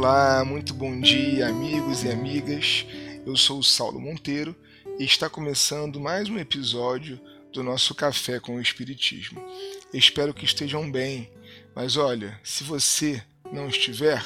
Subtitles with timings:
[0.00, 2.86] Olá, muito bom dia, amigos e amigas.
[3.26, 4.54] Eu sou o Saulo Monteiro
[4.96, 7.20] e está começando mais um episódio
[7.52, 9.44] do nosso Café com o Espiritismo.
[9.92, 11.28] Espero que estejam bem,
[11.74, 13.20] mas olha, se você
[13.52, 14.24] não estiver,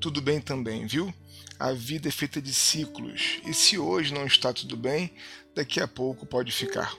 [0.00, 1.12] tudo bem também, viu?
[1.58, 5.12] A vida é feita de ciclos e se hoje não está tudo bem,
[5.54, 6.96] daqui a pouco pode ficar.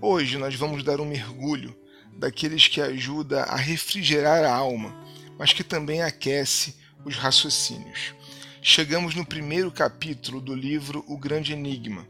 [0.00, 1.78] Hoje nós vamos dar um mergulho
[2.16, 5.06] daqueles que ajuda a refrigerar a alma,
[5.38, 8.14] mas que também aquece os raciocínios.
[8.60, 12.06] Chegamos no primeiro capítulo do livro O Grande Enigma,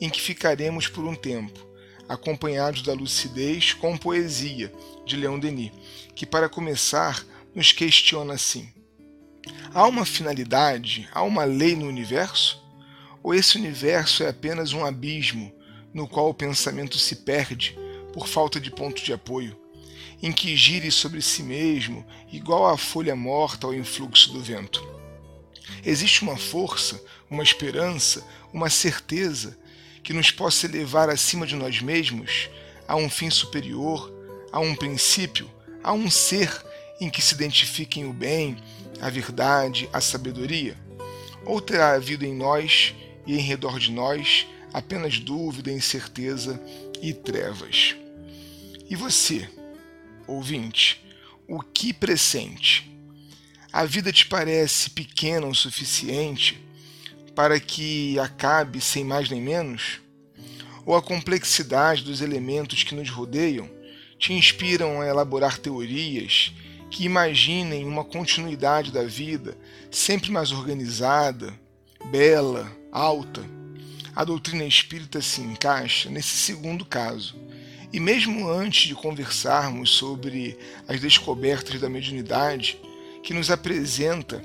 [0.00, 1.66] em que ficaremos por um tempo,
[2.08, 4.72] acompanhados da lucidez com poesia
[5.06, 5.72] de Leon Denis,
[6.14, 8.68] que para começar nos questiona assim:
[9.72, 12.62] Há uma finalidade, há uma lei no universo?
[13.22, 15.52] Ou esse universo é apenas um abismo
[15.94, 17.78] no qual o pensamento se perde
[18.12, 19.56] por falta de ponto de apoio,
[20.22, 24.86] em que gire sobre si mesmo, igual a folha morta ao influxo do vento.
[25.84, 29.58] Existe uma força, uma esperança, uma certeza
[30.02, 32.48] que nos possa levar acima de nós mesmos
[32.86, 34.12] a um fim superior,
[34.52, 35.50] a um princípio,
[35.82, 36.50] a um ser
[37.00, 38.56] em que se identifiquem o bem,
[39.00, 40.76] a verdade, a sabedoria?
[41.44, 42.94] Ou terá havido em nós
[43.26, 46.60] e em redor de nós apenas dúvida, incerteza
[47.02, 47.96] e trevas?
[48.88, 49.48] E você,
[50.26, 51.04] ouvinte,
[51.46, 52.90] o que pressente?
[53.72, 56.60] A vida te parece pequena o suficiente
[57.34, 60.00] para que acabe sem mais nem menos?
[60.86, 63.68] Ou a complexidade dos elementos que nos rodeiam
[64.18, 66.52] te inspiram a elaborar teorias
[66.90, 69.58] que imaginem uma continuidade da vida
[69.90, 71.52] sempre mais organizada,
[72.10, 73.44] bela, alta?
[74.14, 77.34] A doutrina espírita se encaixa nesse segundo caso
[77.94, 82.76] e mesmo antes de conversarmos sobre as descobertas da mediunidade,
[83.22, 84.42] que nos apresenta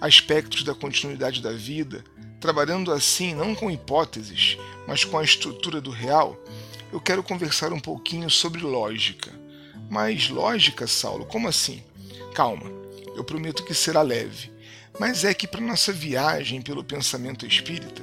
[0.00, 2.02] aspectos da continuidade da vida,
[2.40, 4.56] trabalhando assim não com hipóteses,
[4.88, 6.42] mas com a estrutura do real,
[6.90, 9.30] eu quero conversar um pouquinho sobre lógica.
[9.90, 11.84] Mas lógica, Saulo, como assim?
[12.34, 12.72] Calma,
[13.14, 14.50] eu prometo que será leve.
[14.98, 18.02] Mas é que para nossa viagem pelo pensamento espírita,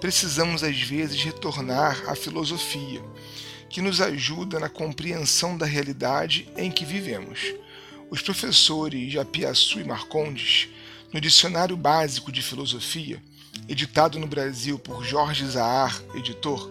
[0.00, 3.02] precisamos às vezes retornar à filosofia
[3.68, 7.40] que nos ajuda na compreensão da realidade em que vivemos.
[8.10, 10.68] Os professores Japiaçu e Marcondes,
[11.12, 13.22] no Dicionário Básico de Filosofia,
[13.68, 16.70] editado no Brasil por Jorge Zahar, editor,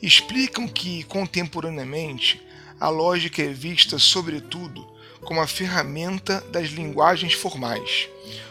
[0.00, 2.40] explicam que, contemporaneamente,
[2.78, 4.86] a lógica é vista, sobretudo,
[5.22, 8.08] como a ferramenta das linguagens formais,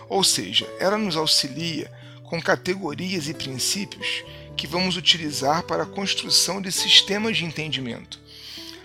[0.09, 1.92] ou seja, ela nos auxilia
[2.24, 4.24] com categorias e princípios
[4.57, 8.19] que vamos utilizar para a construção de sistemas de entendimento,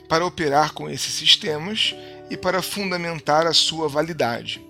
[0.06, 1.94] para operar com esses sistemas
[2.31, 4.61] e para fundamentar a sua validade.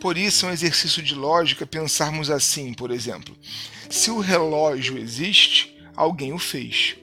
[0.00, 3.36] Por isso, é um exercício de lógica pensarmos assim, por exemplo:
[3.90, 6.96] se o relógio existe, alguém o fez.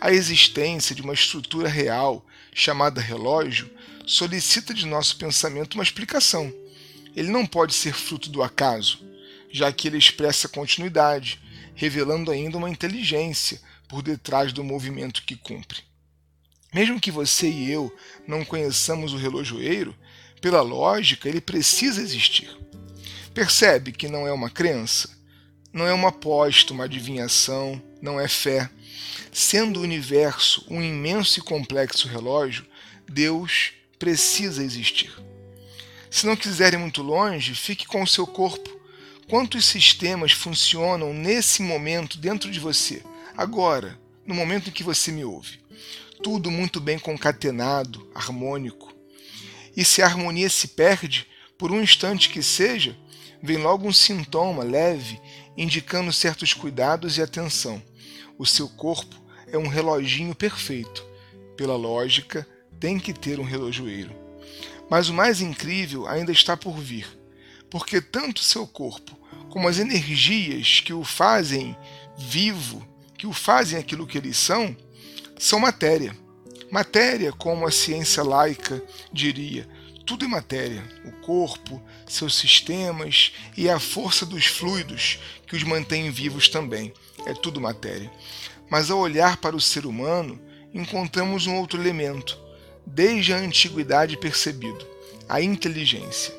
[0.00, 3.68] A existência de uma estrutura real, chamada relógio,
[4.06, 6.52] solicita de nosso pensamento uma explicação.
[7.14, 9.00] Ele não pode ser fruto do acaso,
[9.50, 11.40] já que ele expressa continuidade,
[11.78, 15.78] revelando ainda uma inteligência por detrás do movimento que cumpre.
[16.74, 17.96] Mesmo que você e eu
[18.26, 19.94] não conheçamos o relojoeiro,
[20.40, 22.50] pela lógica ele precisa existir.
[23.32, 25.08] Percebe que não é uma crença,
[25.72, 28.68] não é uma aposta, uma adivinhação, não é fé.
[29.32, 32.66] Sendo o universo um imenso e complexo relógio,
[33.08, 35.12] Deus precisa existir.
[36.10, 38.77] Se não quiser ir muito longe, fique com o seu corpo
[39.28, 43.02] Quantos sistemas funcionam nesse momento dentro de você,
[43.36, 45.60] agora, no momento em que você me ouve?
[46.22, 48.90] Tudo muito bem concatenado, harmônico.
[49.76, 51.26] E se a harmonia se perde,
[51.58, 52.96] por um instante que seja,
[53.42, 55.20] vem logo um sintoma leve
[55.58, 57.82] indicando certos cuidados e atenção.
[58.38, 59.14] O seu corpo
[59.52, 61.04] é um reloginho perfeito.
[61.54, 62.48] Pela lógica,
[62.80, 64.16] tem que ter um relojoeiro.
[64.88, 67.06] Mas o mais incrível ainda está por vir,
[67.68, 69.17] porque tanto seu corpo
[69.50, 71.76] como as energias que o fazem
[72.16, 72.86] vivo,
[73.16, 74.76] que o fazem aquilo que eles são,
[75.38, 76.16] são matéria.
[76.70, 79.68] Matéria, como a ciência laica diria,
[80.04, 80.82] tudo é matéria.
[81.04, 86.92] O corpo, seus sistemas e a força dos fluidos que os mantém vivos também.
[87.26, 88.10] É tudo matéria.
[88.70, 90.40] Mas ao olhar para o ser humano,
[90.72, 92.38] encontramos um outro elemento,
[92.86, 94.86] desde a antiguidade percebido:
[95.28, 96.37] a inteligência.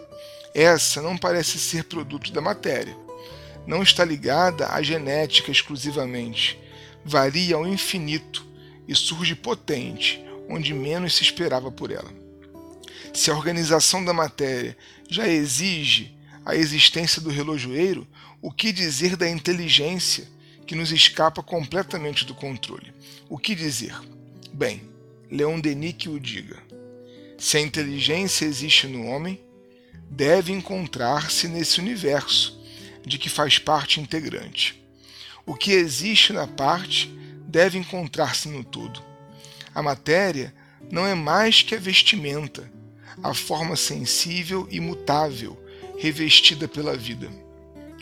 [0.54, 2.96] Essa não parece ser produto da matéria.
[3.68, 6.60] Não está ligada à genética exclusivamente.
[7.06, 8.46] Varia ao infinito
[8.88, 12.12] e surge potente, onde menos se esperava por ela.
[13.14, 14.76] Se a organização da matéria
[15.10, 18.08] já exige a existência do relojoeiro,
[18.42, 20.28] o que dizer da inteligência
[20.66, 22.94] que nos escapa completamente do controle?
[23.28, 23.96] O que dizer?
[24.54, 24.82] Bem,
[25.30, 26.58] Leon Denis que o diga.
[27.38, 29.40] Se a inteligência existe no homem,
[30.20, 32.60] deve encontrar-se nesse universo
[33.06, 34.84] de que faz parte integrante.
[35.46, 37.08] O que existe na parte
[37.48, 39.02] deve encontrar-se no todo.
[39.74, 40.54] A matéria
[40.92, 42.70] não é mais que a vestimenta,
[43.24, 45.58] a forma sensível e mutável
[45.98, 47.32] revestida pela vida.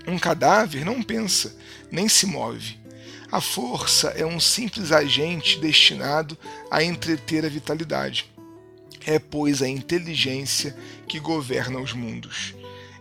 [0.08, 1.56] Um cadáver não pensa,
[1.92, 2.80] nem se move.
[3.31, 6.36] A força é um simples agente destinado
[6.72, 8.25] a entreter a vitalidade.
[9.07, 10.75] É, pois, a inteligência
[11.07, 12.54] que governa os mundos.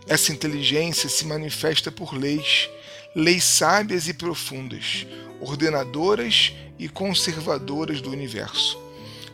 [0.07, 2.69] Essa inteligência se manifesta por leis,
[3.13, 5.05] leis sábias e profundas,
[5.41, 8.79] ordenadoras e conservadoras do universo.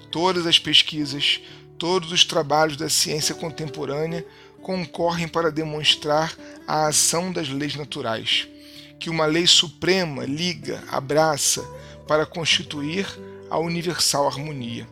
[0.09, 1.41] Todas as pesquisas,
[1.77, 4.25] todos os trabalhos da ciência contemporânea
[4.63, 6.35] concorrem para demonstrar
[6.65, 8.47] a ação das leis naturais,
[8.99, 11.61] que uma lei suprema liga, abraça,
[12.07, 13.05] para constituir
[13.47, 14.87] a universal harmonia.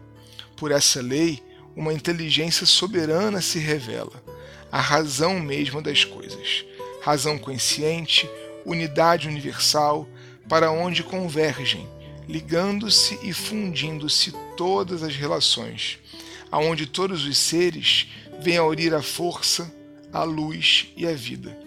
[0.56, 1.42] Por essa lei,
[1.76, 4.24] uma inteligência soberana se revela,
[4.72, 6.66] a razão mesma das coisas,
[7.02, 8.30] razão consciente,
[8.66, 10.08] unidade universal,
[10.48, 11.88] para onde convergem,
[12.28, 16.00] ligando-se e fundindo-se todas as relações,
[16.52, 18.08] aonde todos os seres
[18.40, 19.74] vêm a unir a força,
[20.12, 21.58] a luz e a vida.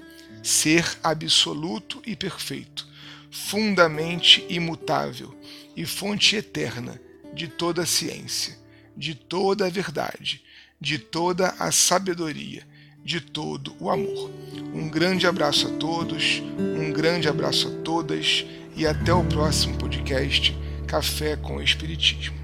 [0.43, 2.87] Ser absoluto e perfeito,
[3.31, 5.35] fundamente imutável
[5.77, 7.01] e fonte eterna
[7.33, 8.57] de toda a ciência,
[8.97, 10.43] de toda a verdade,
[10.81, 12.63] de toda a sabedoria,
[13.05, 14.31] de todo o amor.
[14.75, 18.45] Um grande abraço a todos, um grande abraço a todas
[18.77, 20.57] e até o próximo podcast
[20.87, 22.44] Café com Espiritismo.